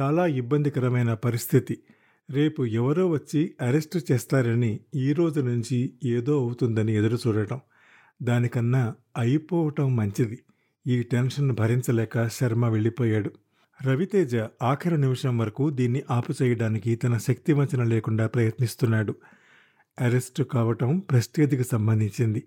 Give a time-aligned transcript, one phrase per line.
[0.00, 1.78] చాలా ఇబ్బందికరమైన పరిస్థితి.
[2.30, 7.60] రేపు ఎవరో వచ్చి అరెస్టు చేస్తారని ఈ రోజు నుంచి ఏదో అవుతుందని ఎదురు చూడటం
[8.22, 10.38] దానికన్నా అయిపోవటం మంచిది.
[10.86, 13.30] ఈ టెన్షన్ భరించలేక శర్మ వెళ్ళిపోయాడు.
[13.84, 19.14] రవితేజ ఆఖరి నిమిషం వరకు దీన్ని ఆపుచేయడానికి తన శక్తి వంచన లేకుండా ప్రయత్నిస్తున్నాడు.
[20.00, 22.42] అరెస్టు కావటం ప్రెస్టేజ్కి సంబంధించింది.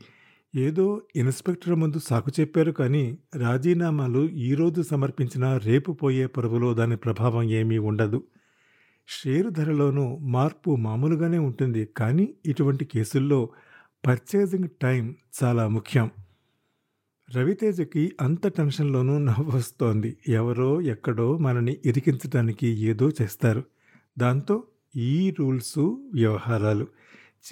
[0.55, 7.77] ఏదో ఇన్స్పెక్టర్ ముందు సాకు చెప్పారు కానీ రాజీనామాలు ఈరోజు సమర్పించినా రేపు పోయే పరువులో దాని ప్రభావం ఏమీ
[7.77, 8.23] ఉండదు.
[9.07, 13.49] షేరు ధరలోనూ మార్పు మామూలుగానే ఉంటుంది కానీ ఇటువంటి కేసుల్లో
[14.07, 16.09] పర్చేజింగ్ టైం చాలా ముఖ్యం.
[17.35, 20.17] రవితేజకి అంత టెన్షన్లోనూ నవ్వొస్తోంది.
[20.27, 23.63] ఎవరో ఎక్కడో మనని ఇరికించడానికి ఏదో చేస్తారు.
[24.17, 24.63] దాంతో
[24.95, 25.79] ఈ రూల్స్
[26.13, 26.87] వ్యవహారాలు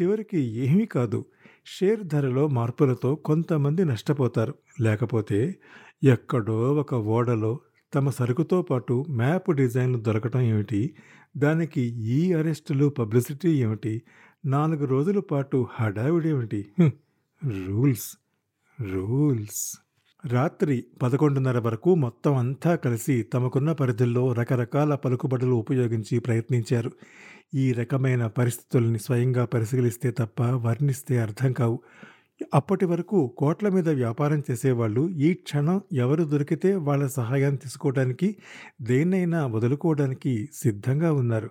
[0.02, 1.26] చివరికి ఏమీ కాదు.
[1.66, 4.54] షేర్ ధరలో మార్పులతో కొంతమంది నష్టపోతారు.
[4.82, 5.56] లేకపోతే
[6.04, 7.60] ఎక్కడో ఒక ఓడలో
[7.94, 10.96] తమ సరుకుతో పాటు మ్యాప్ డిజైన్లు దొరకటం ఏమిటి?
[11.38, 14.02] దానికి ఈ అరెస్టులు పబ్లిసిటీ ఏమిటి?
[14.46, 16.66] నాలుగు రోజుల పాటు హడావిడి ఏమిటి
[17.66, 18.18] రూల్స్
[18.82, 19.83] రూల్స్.
[20.26, 26.92] రాత్రి పదకొండున్నర వరకు మొత్తం అంతా కలిసి తమకున్న పరిధుల్లో రకరకాల పలుకుబడులు ఉపయోగించి ప్రయత్నించారు.
[27.56, 31.80] ఈ రకమైన పరిస్థితుల్ని స్వయంగా పరిశీలిస్తే తప్ప వర్ణిస్తే అర్థం కావు.
[32.54, 38.36] అప్పటి వరకు కోట్ల మీద వ్యాపారం చేసేవాళ్ళు ఈ క్షణం ఎవరు దొరికితే వాళ్ళ సహాయం తీసుకోవడానికి
[38.82, 41.50] దేన్నైనా వదులుకోవడానికి సిద్ధంగా ఉన్నారు.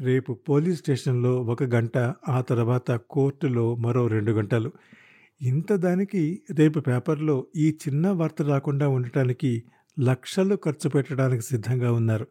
[0.00, 4.72] రేపు పోలీస్ స్టేషన్లో ఒక గంట ఆ తర్వాత కోర్టులో మరో రెండు గంటలు.
[5.42, 9.64] ఇంత దానికి రేపు పేపర్లో ఈ చిన్న వార్త రాకుండా ఉండటానికి
[10.00, 12.26] లక్షలు ఖర్చు పెట్టడానికి సిద్ధంగా ఉన్నారు.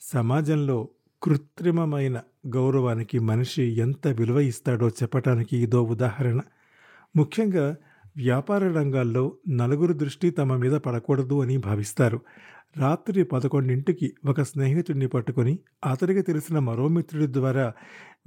[0.00, 0.88] సమాజంలో
[1.22, 6.40] కృత్రిమమైన గౌరవానికి మనిషి ఎంత విలువ ఇస్తాడో చెప్పటానికి ఇదో ఉదాహరణ.
[7.16, 7.76] ముఖ్యంగా
[8.16, 12.20] వ్యాపార రంగాల్లో నలుగురు దృష్టి తమ మీద పడకూడదు అని భావిస్తారు.
[12.76, 15.58] రాత్రి పదకొండింటికి ఒక స్నేహితుడిని పట్టుకొని
[15.90, 17.72] అతడికి తెలిసిన మరో మిత్రుడి ద్వారా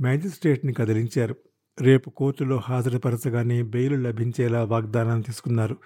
[0.02, 1.36] మ్యాజిస్ట్రేట్ని కదిలించారు.
[1.82, 5.78] రేపు కోర్టులో హాజరుపరచగానే బెయిల్ లభించేలా వాగ్దానం తీసుకున్నారు.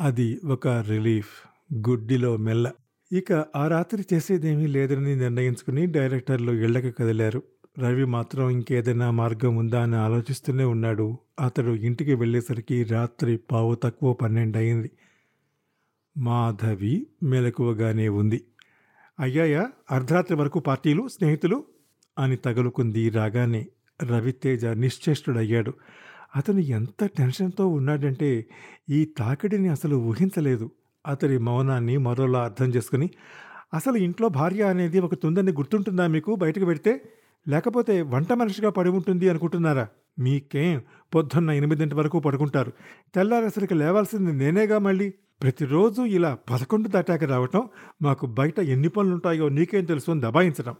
[0.00, 1.48] అది ఒక రిలీఫ్.
[1.88, 2.72] గుడ్డిలో మెల్ల.
[3.12, 7.42] ఇక ఆ రాత్రి చేసేదేమీ లేదని నిర్ణయించుకుని డైరెక్టర్లు ఇళ్ళకి కదిలారు.
[7.78, 11.18] రవి మాత్రం ఇంకేదైనా మార్గం ఉందా అని ఆలోచిస్తూనే ఉన్నాడు.
[11.40, 14.90] అతడు ఇంటికి వెళ్ళేసరికి రాత్రి పావు తక్కువ పన్నెండు అయింది
[16.18, 18.44] మాధవి మెలకువగానే ఉంది.
[19.20, 19.70] అయ్యాయా?
[19.90, 21.64] అర్ధరాత్రి వరకు పార్టీలు స్నేహితులు?
[22.18, 23.66] అని తగులుకుంది రాగానే.
[24.02, 25.72] రవితేజ నిశ్చేష్టుడయ్యాడు.
[26.36, 28.46] అతను ఎంత టెన్షన్తో ఉన్నాడంటే
[28.90, 30.70] ఈ తాకిడిని అసలు ఊహించలేదు.
[31.06, 33.10] అతడి మౌనాన్ని మరోలా అర్థం చేసుకుని
[33.74, 37.00] అసలు ఇంట్లో భార్య అనేది ఒక తుందని గుర్తుంటుందా మీకు బయటకు పెడితే?
[37.48, 39.88] లేకపోతే వంట మనిషిగా పడి ఉంటుంది అనుకుంటున్నారా?
[40.18, 40.82] మీకేం
[41.14, 42.72] పొద్దున్న ఎనిమిదింటి వరకు పడుకుంటారు.
[43.14, 45.14] తెల్లారేసరికి లేవాల్సింది నేనేగా మళ్ళీ?
[45.42, 47.68] ప్రతిరోజు ఇలా పదకొండు దాటాక రావటం
[48.02, 50.74] మాకు బయట ఎన్ని పనులుంటాయో నీకేం తెలుసు అని దబాయించడం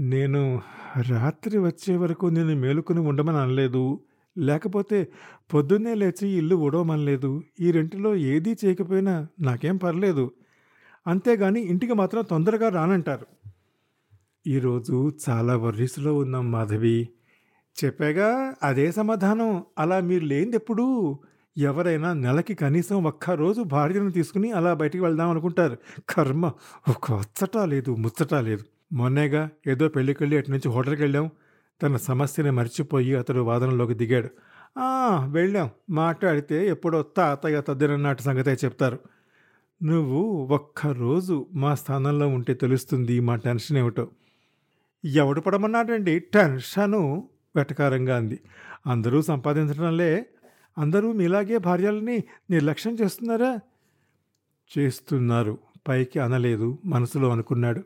[0.00, 0.60] నేను
[1.08, 4.00] రాత్రి వచ్చే వరకు నేను మేలుకొని ఉండమని అనలేదు.
[4.38, 5.08] లేకపోతే
[5.54, 10.30] పొద్దున్నే లేచి ఇల్లు ఉడవమనలేదు ఈ రెంటిలో ఏదీ చేయకపోయినా నాకేం పర్లేదు.
[11.06, 13.26] అంతేగాని ఇంటికి మాత్రం తొందరగా రానంటారు.
[14.46, 17.08] ఈరోజు చాలా వర్రీస్లో ఉన్నాం మాధవి.
[17.84, 19.62] చెప్పాగా అదే సమాధానం.
[19.78, 21.18] అలా మీరు లేనిది ఎప్పుడు
[21.58, 25.76] ఎవరైనా నెలకి కనీసం ఒక్క రోజు భార్యను తీసుకుని అలా బయటికి వెళ్దాం అనుకుంటారు
[26.08, 26.52] కర్మ
[26.88, 28.64] ఒక అచ్చటా లేదు ముచ్చటా లేదు.
[28.92, 31.30] మొన్నేగా ఏదో పెళ్ళికెళ్ళి అటు నుంచి హోటల్కి వెళ్ళాం
[31.82, 34.28] తన సమస్యని మర్చిపోయి అతడు వాదనలోకి దిగాడు.
[35.30, 35.70] వెళ్ళాం.
[35.90, 38.98] మాట్లాడితే ఎప్పుడో తాతయ్య తద్దినన్నట్టు సంగతే చెప్తారు.
[39.82, 44.08] నువ్వు ఒక్కరోజు మా స్థానంలో ఉంటే తెలుస్తుంది మా టెన్షన్ ఏమిటో
[45.04, 46.18] ఎవడు పడమన్నాడండి?
[46.18, 48.40] టెన్షను వెటకారంగా అంది.
[48.86, 50.26] అందరూ సంపాదించడంలే
[50.78, 53.60] అందరూ మీలాగే భార్యలని నిర్లక్ష్యం చేస్తున్నారా?
[54.78, 55.58] చేస్తున్నారు.
[55.88, 57.82] పైకి అనలేదు మనసులో అనుకున్నాడు.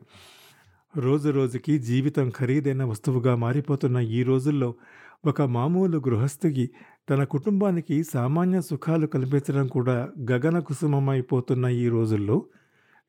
[0.93, 4.67] రోజు రోజుకి జీవితం ఖరీదైన వస్తువుగా మారిపోతున్న ఈ రోజుల్లో
[5.25, 6.65] ఒక మామూలు గృహస్థికి
[7.09, 9.95] తన కుటుంబానికి సామాన్య సుఖాలు కల్పించడం కూడా
[10.31, 12.37] గగన కుసుమమైపోతున్న ఈ రోజుల్లో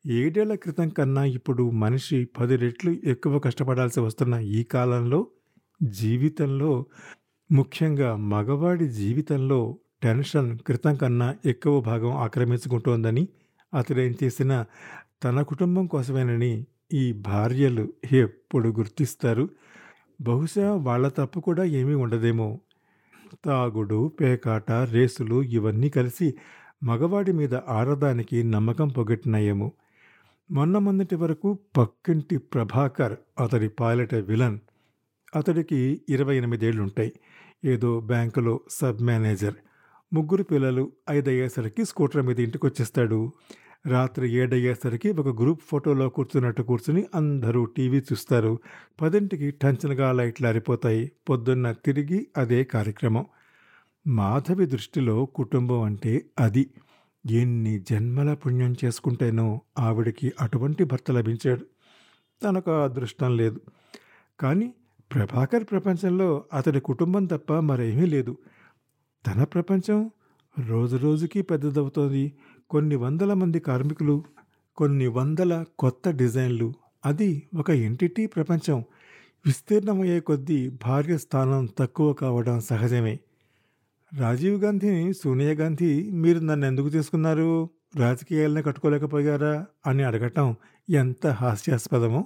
[0.05, 5.27] ఏడేళ్ళ క్రితం కన్నా ఇప్పుడు మనిషి పది రెట్లు ఎక్కువ కష్టపడాల్సి వస్తున్న ఈ కాలంలో
[5.81, 6.73] జీవితంలో
[7.49, 9.61] ముఖ్యంగా మగవాడి జీవితంలో
[10.03, 13.25] టెన్షన్ క్రితం కన్నా ఎక్కువ భాగం ఆక్రమించుకుంటోందని
[13.73, 14.57] అతడేం చేసినా
[15.23, 16.55] తన కుటుంబం కోసమేనని
[16.93, 19.49] ఈ భార్యలు ఎప్పుడు గుర్తిస్తారు?
[20.21, 22.59] బహుశా వాళ్ళ తప్పు కూడా ఏమీ ఉండదేమో.
[23.45, 26.33] తాగుడు పేకాట రేసులు ఇవన్నీ కలిసి
[26.83, 29.71] మగవాడి మీద ఆడదానికి నమ్మకం పొగట్టినాయేమో.
[30.51, 34.59] మొన్న మొన్నటి వరకు పక్కింటి ప్రభాకర్ అతడి పైలట్ విలన్.
[35.35, 37.13] అతడికి ఇరవై ఎనిమిదేళ్ళుంటాయి
[37.65, 39.55] ఏదో బ్యాంకులో సబ్ మేనేజర్.
[40.13, 43.31] ముగ్గురు పిల్లలు ఐదయ్యేసరికి స్కూటర్ మీద ఇంటికి వచ్చేస్తాడు
[43.85, 48.59] రాత్రి ఏడయ్యేసరికి ఒక గ్రూప్ ఫోటోలో కూర్చున్నట్టు కూర్చుని అందరూ టీవీ చూస్తారు.
[49.01, 51.11] పదింటికి టంచనగా లైట్లు ఆరిపోతాయి.
[51.29, 53.25] పొద్దున్న తిరిగి అదే కార్యక్రమం.
[54.07, 56.69] మాధవి దృష్టిలో కుటుంబం అంటే అది.
[57.29, 61.65] ఎన్ని జన్మల పుణ్యం చేసుకుంటేనో ఆవిడికి అటువంటి భర్త లభించాడు.
[62.43, 63.61] తనకు అదృష్టం లేదు.
[64.39, 64.73] కానీ
[65.13, 68.37] ప్రభాకర్ ప్రపంచంలో అతడి కుటుంబం తప్ప మరేమీ లేదు.
[69.27, 70.11] తన ప్రపంచం
[70.67, 72.33] రోజు రోజుకి పెద్దదవుతోంది.
[72.69, 74.23] కొన్ని వందల మంది కార్మికులు
[74.75, 76.73] కొన్ని వందల కొత్త డిజైన్లు.
[77.05, 78.83] అది ఒక ఎంటిటీ ప్రపంచం.
[79.45, 83.19] విస్తీర్ణమయ్యే కొద్దీ భార్య స్థానం తక్కువ కావడం సహజమే.
[84.17, 89.65] రాజీవ్ గాంధీని సోనియా గాంధీ మీరు నన్ను ఎందుకు తీసుకున్నారు రాజకీయాలను కట్టుకోలేకపోయారా?
[89.87, 90.55] అని అడగటం
[90.89, 92.25] ఎంత హాస్యాస్పదమో.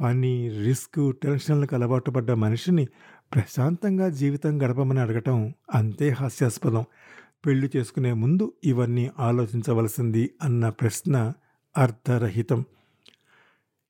[0.00, 2.84] పని రిస్క్ టెన్షన్లకు అలవాటు పడ్డ మనిషిని
[3.34, 6.84] ప్రశాంతంగా జీవితం గడపమని అడగటం అంతే హాస్యాస్పదం.
[7.46, 11.32] పెళ్ళి చేసుకునే ముందు ఇవన్నీ ఆలోచించవలసింది అన్న ప్రశ్న
[11.78, 12.64] అర్థరహితం.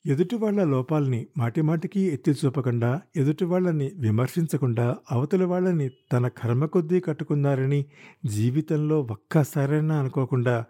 [0.06, 7.84] ఎదుటి వాళ్ళ లోపాలని మాటిమాటికి ఎత్తి చూపకుండా ఎదుటి వాళ్ళని విమర్శించకుండా అవతలి వాళ్ళని తన కర్మ కొద్దీ కట్టుకున్నారని
[8.26, 10.64] జీవితంలో ఒక్కసారైనా అనుకోకుండా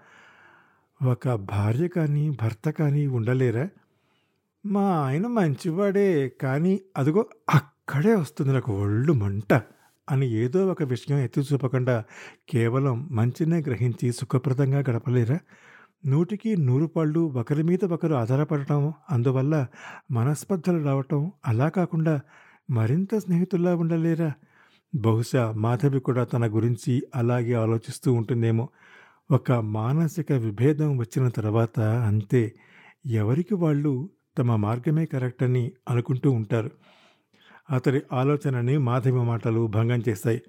[1.02, 3.68] ఒక భార్య కానీ భర్త కానీ ఉండలేరా?
[4.66, 9.62] మా ఆయన మంచివాడే కానీ అదిగో అక్కడే వస్తుంది నాకు ఒళ్ళు మంట.
[10.10, 12.04] అని ఏదో ఒక విషయం ఎత్తి చూపకుండా
[12.48, 15.38] కేవలం మంచినే గ్రహించి సుఖప్రదంగా గడపలేరా?
[16.06, 19.66] నూటికి నూరు పళ్ళు ఒకరి మీద ఒకరు ఆధారపడటం అందువల్ల
[20.10, 22.20] మనస్పర్ధలు రావటం అలా కాకుండా
[22.70, 24.32] మరింత స్నేహితుల్లా ఉండలేరా?
[24.94, 28.68] బహుశా మాధవి కూడా తన గురించి అలాగే ఆలోచిస్తూ ఉంటుందేమో.
[29.30, 32.52] ఒక మానసిక విభేదం వచ్చిన తర్వాత అంతే.
[33.06, 36.70] ఎవరికి వాళ్ళు తమ మార్గమే కరెక్ట్ అని అనుకుంటూ ఉంటారు.
[37.70, 40.42] అతడి ఆలోచనని మాధవి మాటలు భంగం చేస్తాయి.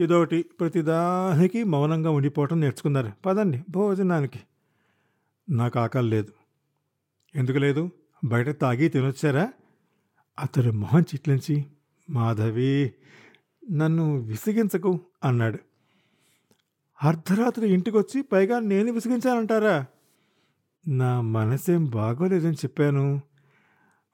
[0.00, 0.42] ఇదొకటి.
[0.42, 3.12] ప్రతిదానికి మౌనంగా ఉండిపోవటం నేర్చుకున్నారు.
[3.26, 4.40] పదండి భోజనానికి.
[5.50, 6.32] నాకు ఆకలి లేదు.
[7.34, 7.90] ఎందుకు లేదు?
[8.24, 9.52] బయట తాగి తినొచ్చారా?
[10.38, 11.64] అతడు మొహం చిట్లించి
[12.10, 12.92] మాధవి
[13.72, 15.58] నన్ను విసిగించకు అన్నాడు.
[17.02, 19.86] అర్ధరాత్రి ఇంటికొచ్చి పైగా నేను విసిగించానంటారా?
[20.88, 23.20] నా మనసేం బాగోలేదని చెప్పాను.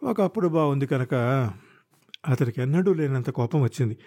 [0.03, 1.15] ఒకప్పుడు బాగుంది కనుక
[2.29, 3.99] అతడికి ఎన్నడూ లేనంత కోపం వచ్చింది.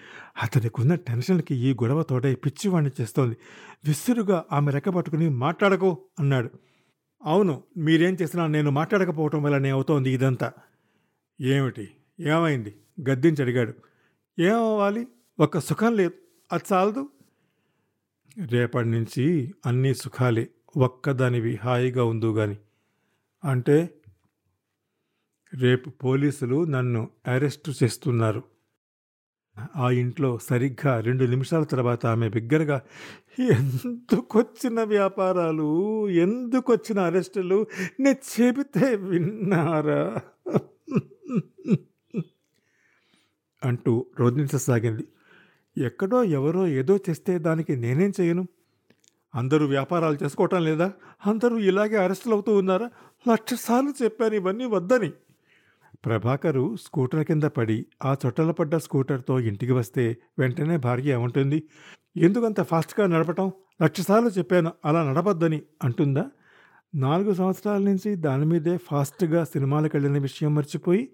[0.43, 3.37] అతనికున్న టెన్షన్కి ఈ గొడవ తోడై పిచ్చివాణ్ణి చేస్తోంది.
[3.87, 6.49] విసురుగా ఆమె రెక్క పట్టుకుని మాట్లాడకు అన్నాడు.
[7.23, 10.51] అవును మీరేం చేసినా నేను మాట్లాడకపోవటం వల్లనే అవుతోంది ఇదంతా.
[11.41, 11.91] ఏమిటి?
[12.19, 12.75] ఏమైంది?
[13.09, 13.73] గద్దించి అడిగాడు.
[14.39, 15.07] ఏమవ్వాలి?
[15.39, 16.11] ఒక్క సుఖం లేదు.
[16.51, 17.09] అది చాలదు.
[18.45, 20.47] రేపటి నుంచి అన్నీ సుఖాలే.
[20.77, 22.57] ఒక్కదానివి హాయిగా ఉందో గాని
[23.43, 23.89] అంటే?
[25.53, 28.43] రేపు పోలీసులు నన్ను అరెస్టు చేస్తున్నారు.
[29.75, 32.81] ఆ ఇంట్లో సరిగ్గా రెండు నిమిషాల తర్వాత ఆమె బిగ్గరగా
[33.39, 35.67] ఎందుకొచ్చిన వ్యాపారాలు?
[36.09, 37.67] ఎందుకొచ్చిన అరెస్టులు?
[37.99, 40.21] నేను చెబితే విన్నారా?
[43.63, 45.03] అంటూ రోధించసాగింది.
[45.77, 48.47] ఎక్కడో ఎవరో ఏదో చేస్తే దానికి నేనేం చేయను?
[49.35, 50.93] అందరూ వ్యాపారాలు చేసుకోవటం లేదా?
[51.25, 52.91] అందరూ ఇలాగే అరెస్టులు అవుతూ ఉన్నారా?
[53.31, 55.11] లక్షసార్లు చెప్పాను ఇవన్నీ వద్దని.
[56.05, 61.63] ప్రభాకరు స్కూటర్ కింద పడి ఆ చొట్టల పడ్డ స్కూటర్తో ఇంటికి వస్తే వెంటనే భార్య ఏమంటుంది?
[62.17, 63.51] ఎందుకంత ఫాస్ట్గా నడపటం?
[63.83, 66.25] లక్షసార్లు చెప్పాను అలా నడపద్దని అంటుందా?
[66.95, 71.09] నాలుగు సంవత్సరాల నుంచి దాని మీదే ఫాస్ట్గా సినిమాలకు వెళ్ళిన విషయం మర్చిపోయి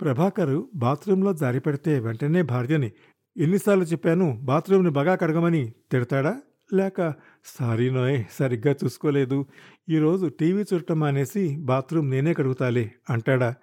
[0.00, 2.92] ప్రభాకరు బాత్రూంలో జారి పెడితే వెంటనే భార్యని
[3.36, 6.32] ఎన్నిసార్లు చెప్పాను బాత్రూమ్ని బాగా కడగమని తిడతాడా?
[6.72, 7.14] లేక
[7.58, 9.46] సారీ నోయ్ సరిగ్గా చూసుకోలేదు.
[9.88, 13.54] ఈరోజు టీవీ చూడటం అనేసి బాత్రూమ్ నేనే కడుగుతాలే అంటాడా?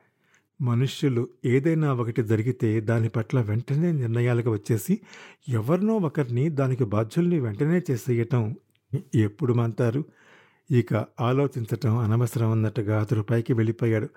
[0.61, 5.01] మనుష్యులు ఏదైనా ఒకటి జరిగితే దాని పట్ల వెంటనే నిర్ణయాలకు వచ్చేసి
[5.49, 8.55] ఎవరినో ఒకరిని దానికి బాధ్యుల్ని వెంటనే చేసేయటం
[9.15, 10.03] ఎప్పుడు మంతారు?
[10.71, 14.09] ఇక ఆలోచించటం అనవసరం అన్నట్టుగా అతడు పైకి వెళ్ళిపోయాడు.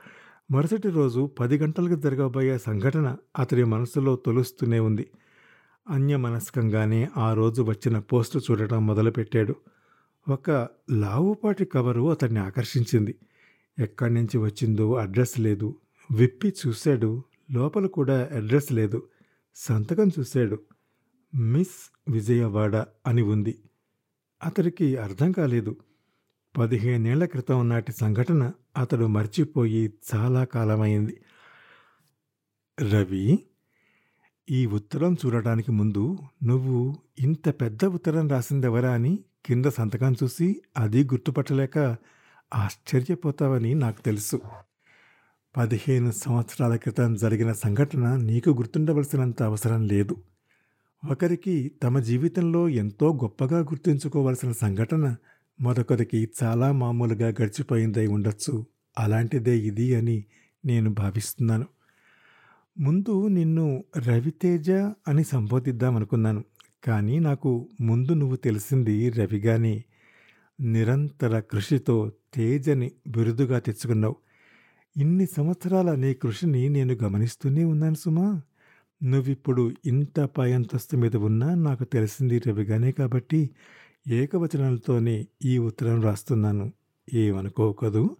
[0.50, 5.07] మరుసటి రోజు పది గంటలకు జరగబోయే సంఘటన అతడి మనసులో తొలుస్తూనే ఉంది.
[5.90, 9.54] అన్యమనస్కంగానే ఆ రోజు వచ్చిన పోస్టు చూడటం మొదలుపెట్టాడు.
[10.28, 13.14] ఒక లావుపాటి కవరు అతన్ని ఆకర్షించింది.
[13.78, 15.75] ఎక్కడి నుంచి వచ్చిందో అడ్రస్ లేదు.
[16.11, 17.23] విప్పి చూశాడు.
[17.50, 19.09] లోపల కూడా అడ్రస్ లేదు.
[19.55, 20.59] సంతకం చూశాడు.
[21.35, 23.59] మిస్ విజయవాడ అని ఉంది.
[24.45, 25.77] అతడికి అర్థం కాలేదు.
[26.59, 31.21] పదిహేనేళ్ళ క్రితం నాటి సంఘటన అతడు మర్చిపోయి చాలా కాలమైంది.
[32.81, 33.38] రవి
[34.50, 41.97] ఈ ఉత్తరం చూడటానికి ముందు నువ్వు ఇంత పెద్ద ఉత్తరం రాసిందెవరా అని కింద సంతకం చూసి అది గుర్తుపట్టలేక
[42.55, 44.41] ఆశ్చర్యపోతావని నాకు తెలుసు.
[45.59, 50.17] పదిహేను సంవత్సరాల క్రితం జరిగిన సంఘటన నీకు గుర్తుండవలసినంత అవసరం లేదు.
[51.11, 55.17] ఒకరికి తమ జీవితంలో ఎంతో గొప్పగా గుర్తుంచుకోవలసిన సంఘటన
[55.61, 58.67] మరొకరికి చాలా మామూలుగా గడిచిపోయిందై ఉండొచ్చు.
[58.99, 60.25] అలాంటిదే ఇది అని
[60.65, 61.67] నేను భావిస్తున్నాను.
[62.79, 64.71] ముందు నిన్ను రవితేజ
[65.09, 66.45] అని సంబోధిద్దామనుకున్నాను
[66.85, 69.85] కానీ నాకు ముందు నువ్వు తెలిసింది రవిగానే.
[70.61, 74.17] నిరంతర కృషితో తేజని బిరుదుగా తెచ్చుకున్నావు.
[74.99, 78.43] ఇన్ని సంవత్సరాల నీ కృషిని నేను గమనిస్తూనే ఉన్నాను సుమా.
[79.02, 83.50] నువ్విప్పుడు ఇంత పై అంతస్తు మీద ఉన్నా నాకు తెలిసింది రవిగానే కాబట్టి
[84.09, 86.73] ఏకవచనాలతోనే ఈ ఉత్తరం రాస్తున్నాను.
[87.14, 88.17] ఏమనుకోకదు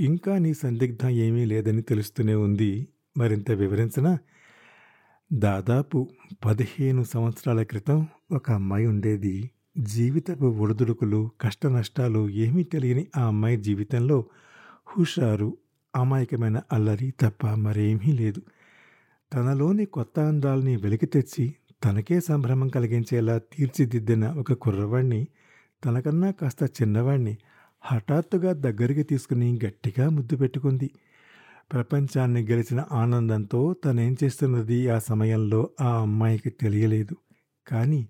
[0.00, 2.88] ఇంకా నీ సందిగ్ధం ఏమీ లేదని తెలుస్తూనే ఉంది.
[3.16, 4.18] మరింత వివరించిన?
[5.32, 6.08] దాదాపు
[6.44, 9.50] పదిహేను సంవత్సరాల క్రితం ఒక అమ్మాయి ఉండేది.
[9.78, 14.24] జీవితపు ఒడిదుడుకులు కష్ట నష్టాలు ఏమీ తెలియని ఆ అమ్మాయి జీవితంలో
[14.86, 15.56] హుషారు
[15.96, 18.42] అమాయకమైన అల్లరి తప్ప మరేమీ లేదు.
[19.32, 25.26] తనలోని కొత్త అందాల్ని వెలికి తెచ్చి తనకే సంభ్రమం కలిగించేలా తీర్చిదిద్దిన ఒక కుర్రవాణ్ణి
[25.84, 27.36] తనకన్నా కాస్త చిన్నవాణ్ణి
[27.80, 30.90] హఠాత్తుగా దగ్గరికి తీసుకుని గట్టిగా ముద్దు పెట్టుకుంది.
[31.72, 37.16] ప్రపంచాన్ని గెలిచిన ఆనందంతో తనేం చేస్తున్నది ఆ సమయంలో ఆ అమ్మాయికి తెలియలేదు.
[37.66, 38.08] కానీ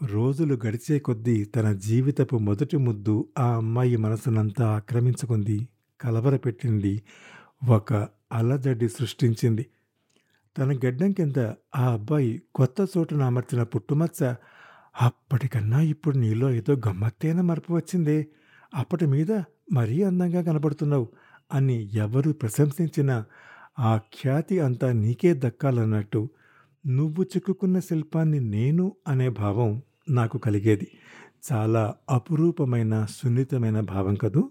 [0.00, 5.68] రోజులు గడిచే కొద్దీ తన జీవితపు మొదటి ముద్దు ఆ అమ్మాయి మనసునంతా ఆక్రమించుకుంది.
[6.02, 7.02] కలవరపెట్టింది.
[7.68, 9.66] ఒక అలజడి సృష్టించింది.
[10.58, 14.34] తన గడ్డం కింద ఆ అబ్బాయి కొత్త చోటున అమర్చిన పుట్టుమచ్చ
[15.00, 18.26] అప్పటికన్నా ఇప్పుడు నీలో ఏదో గమ్మత్తైన మరపు వచ్చిందే.
[18.74, 19.32] అప్పటి మీద
[19.72, 21.08] మరీ అందంగా కనబడుతున్నావు
[21.52, 23.24] అని ఎవరు ప్రశంసించినా
[23.78, 26.28] ఆ ఖ్యాతి అంతా నీకే దక్కాలన్నట్టు
[26.86, 30.88] నువ్వు చిక్కుకున్న శిల్పాన్ని నేను అనే భావం నాకు కలిగేది.
[31.52, 34.50] చాలా అపురూపమైన సున్నితమైన భావం కదూ?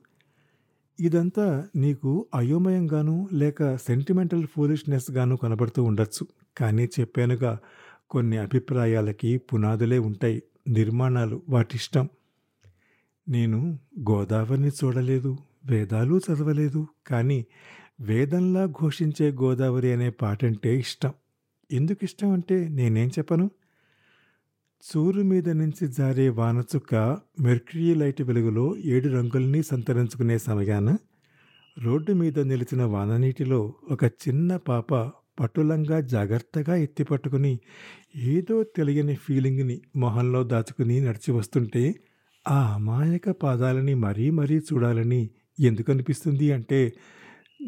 [1.02, 6.24] ఇదంతా నీకు అయోమయంగాను లేక సెంటిమెంటల్ ఫూలిష్నెస్ గాను కనబడుతూ ఉండొచ్చు.
[6.58, 7.52] కానీ చెప్పానుగా
[8.10, 12.06] కొన్ని అభిప్రాయాలకి పునాదులే ఉంటాయి నిర్మాణాలు వాటిష్టం.
[13.28, 13.60] నేను
[14.10, 15.32] గోదావరిని చూడలేదు
[15.66, 17.40] వేదాలు చదవలేదు కానీ
[18.02, 21.12] వేదంలా ఘోషించే గోదావరి అనే పాటంటే ఇష్టం.
[21.70, 23.46] ఎందుకు ఇష్టం అంటే నేనేం చెప్పను?
[24.84, 26.96] చూరు మీద నుంచి జారే వానచుక్క
[27.40, 30.90] మెర్క్యూరీ లైట్ వెలుగులో ఏడు రంగుల్ని సంతరించుకునే సమయాన
[31.78, 34.90] రోడ్డు మీద నిలిచిన వాననీటిలో ఒక చిన్న పాప
[35.40, 37.60] పట్టులంగా జాగ్రత్తగా ఎత్తిపట్టుకుని
[38.16, 41.84] ఏదో తెలియని ఫీలింగ్ని మొహంలో దాచుకుని నడిచి వస్తుంటే
[42.48, 45.22] ఆ అమాయక పాదాలని మరీ మరీ చూడాలని
[45.60, 46.82] ఎందుకు అనిపిస్తుంది అంటే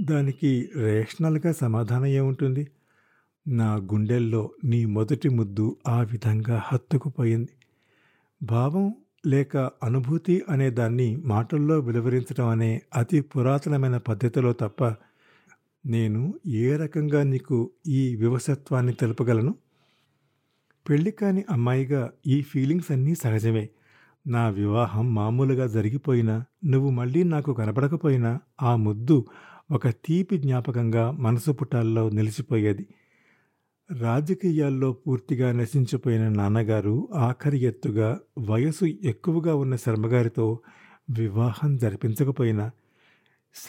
[0.04, 2.64] దానికి రేషనల్గా సమాధానం ఏముంటుంది?
[3.48, 7.50] నా గుండెల్లో నీ మొదటి ముద్దు ఆ విధంగా హత్తుకుపోయింది.
[8.44, 8.94] భావం
[9.26, 14.96] లేక అనుభూతి అనే దాన్ని మాటల్లో వెలువరించడం అనే అతి పురాతనమైన పద్ధతిలో తప్ప
[15.86, 19.56] నేను ఏ రకంగా నీకు ఈ వివసత్వాన్ని తెలుపగలను?
[20.90, 23.70] పెళ్ళి కాని అమ్మాయిగా ఈ ఫీలింగ్స్ అన్నీ సహజమే.
[24.28, 29.26] నా వివాహం మామూలుగా జరిగిపోయినా నువ్వు మళ్ళీ నాకు కనపడకపోయినా ఆ ముద్దు
[29.72, 32.88] ఒక తీపి జ్ఞాపకంగా మనసు పుటాల్లో నిలిచిపోయేది.
[34.00, 40.60] రాజకీయాల్లో పూర్తిగా నశించిపోయిన నాన్నగారు ఆఖరి ఎత్తుగా వయసు ఎక్కువగా ఉన్న శర్మగారితో
[41.10, 42.72] వివాహం జరిపించకపోయినా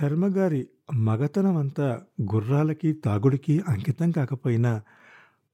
[0.00, 2.02] శర్మగారి మగతనం అంతా
[2.34, 4.82] గుర్రాలకి తాగుడికి అంకితం కాకపోయినా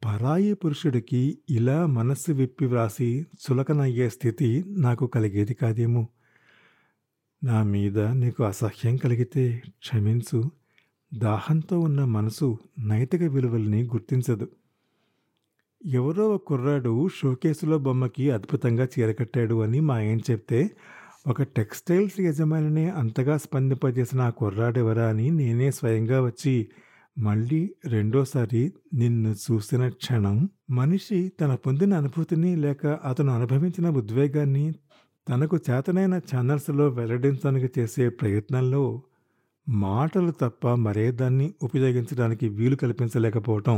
[0.04, 6.08] పరాయి పురుషుడికి ఇలా మనస్సు విప్పి వ్రాసి చులకనయ్యే స్థితి నాకు కలిగేది కాదేమో.
[7.44, 10.50] నా మీద నీకు అసహ్యం కలిగితే క్షమించు.
[11.14, 14.48] దాహంతో ఉన్న మనసు నైతిక విలువల్ని గుర్తించదు.
[15.80, 20.60] ఎవరో ఒక కుర్రాడు షోకేసులో బొమ్మకి అద్భుతంగా చీరకట్టాడు అని మా ఆయన చెప్తే
[21.26, 26.54] ఒక టెక్స్టైల్స్ యజమానినే అంతగా స్పందింపజేసిన ఆ కుర్రాడెవరా అని నేనే స్వయంగా వచ్చి
[27.16, 28.62] మళ్ళీ రెండోసారి
[28.94, 30.36] నిన్ను చూసిన క్షణం
[30.70, 34.66] మనిషి తన పొందిన అనుభూతిని లేక అతను అనుభవించిన ఉద్వేగాన్ని
[35.26, 38.84] తనకు చేతనైన ఛానల్స్లో వెల్లడించడానికి చేసే ప్రయత్నంలో
[39.66, 43.76] మాటలు తప్ప మరే దాన్ని ఉపయోగించడానికి వీలు కల్పించలేకపోవటం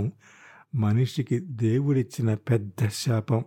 [0.75, 3.45] మనిషికి దేవుడిచ్చిన పెద్ద శాపం.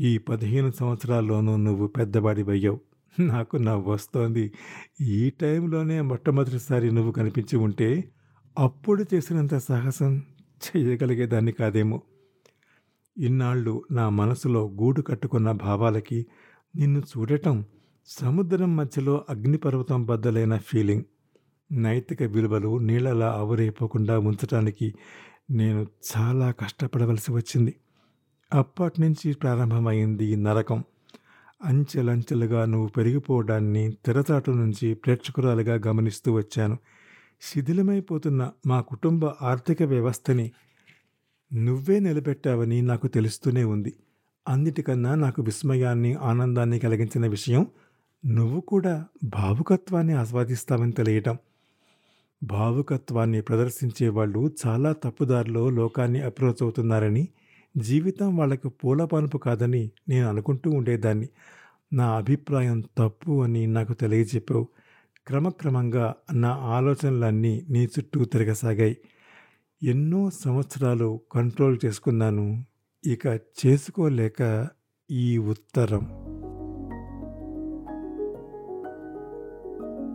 [0.00, 2.80] ఈ పదిహేను సంవత్సరాల్లోనూ నువ్వు పెద్దవాడివయ్యావు.
[3.20, 4.52] నాకు నవ్వు వస్తోంది
[5.00, 8.04] ఈ టైంలోనే మొట్టమొదటిసారి నువ్వు కనిపించి ఉంటే
[8.58, 10.22] అప్పుడు చేసినంత సాహసం
[10.68, 12.02] చేయగలిగేదాన్ని కాదేమో.
[13.18, 16.26] ఇన్నాళ్ళు నా మనసులో గూడు కట్టుకున్న భావాలకి
[16.76, 17.64] నిన్ను చూడటం
[18.06, 21.02] సముద్రం మధ్యలో అగ్నిపర్వతం బద్దలైన ఫీలింగ్.
[21.72, 24.94] నైతిక విలువలు నీళ్ళలా ఆవురైపోకుండా ఉంచటానికి
[25.50, 25.86] నేను
[26.16, 27.74] చాలా కష్టపడవలసి వచ్చింది.
[28.54, 30.84] అప్పటి నుంచి ప్రారంభమైంది నరకం.
[31.64, 36.78] అంచెలంచెలుగా నువ్వు పెరిగిపోవడాన్ని తెరచాటు నుంచి ప్రేక్షకురాలుగా గమనిస్తూ వచ్చాను.
[37.42, 40.52] శిథిలమైపోతున్న మా కుటుంబ ఆర్థిక వ్యవస్థని
[41.52, 43.94] నువ్వే నిలబెట్టావని నాకు తెలుస్తూనే ఉంది.
[44.48, 47.66] అన్నిటికన్నా నాకు విస్మయాన్ని ఆనందాన్ని కలిగించిన విషయం
[48.26, 51.38] నువ్వు కూడా భావుకత్వాన్ని ఆస్వాదిస్తావని తెలియటం.
[52.42, 57.28] భావుకత్వాన్ని ప్రదర్శించే వాళ్ళు చాలా తప్పుదారిలో లోకాన్ని అప్రోచ్ అవుతున్నారని
[57.76, 61.28] జీవితం వాళ్ళకు పూల పనుపు కాదని నేను అనుకుంటూ ఉండేదాన్ని.
[61.92, 64.68] నా అభిప్రాయం తప్పు అని నాకు తెలియజెప్పావు.
[65.26, 68.96] క్రమక్రమంగా నా ఆలోచనలన్నీ నీ చుట్టూ తిరగసాగాయి.
[69.82, 72.64] ఎన్నో సంవత్సరాలు కంట్రోల్ చేసుకున్నాను.
[73.06, 73.26] ఇక
[73.66, 74.68] చేసుకోలేక
[75.10, 76.24] ఈ ఉత్తరం.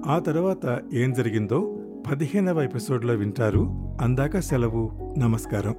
[0.08, 3.94] ఆ తర్వాత ఏం జరిగిందో పదిహేనవ ఎపిసోడ్లో వింటారు.
[4.02, 5.16] అందాక సెలవు.
[5.18, 5.76] నమస్కారం.